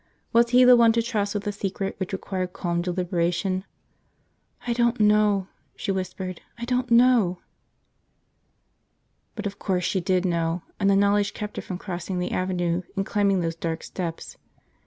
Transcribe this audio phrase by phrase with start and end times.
[0.33, 3.65] Was he the one to trust with a secret which required calm deliberation?
[4.65, 6.41] "I don't know!" she whispered.
[6.57, 7.37] "I don't know!"
[9.35, 12.81] But of course she did know, and the knowledge kept her from crossing the avenue
[12.95, 14.37] and climbing those dark steps.